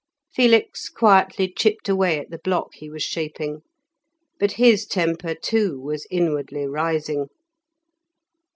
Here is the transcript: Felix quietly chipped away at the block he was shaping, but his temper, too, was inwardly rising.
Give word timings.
Felix 0.33 0.89
quietly 0.89 1.53
chipped 1.55 1.87
away 1.87 2.17
at 2.17 2.31
the 2.31 2.39
block 2.39 2.73
he 2.73 2.89
was 2.89 3.03
shaping, 3.03 3.61
but 4.39 4.53
his 4.53 4.87
temper, 4.87 5.35
too, 5.35 5.79
was 5.79 6.07
inwardly 6.09 6.65
rising. 6.65 7.27